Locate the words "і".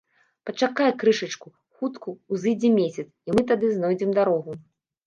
3.29-3.39